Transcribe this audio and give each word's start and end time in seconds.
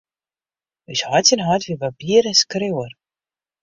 Us 0.91 1.01
heit 1.09 1.29
syn 1.31 1.45
heit 1.47 1.67
wie 1.69 1.79
barbier 1.83 2.25
en 2.33 2.41
skriuwer. 2.43 2.91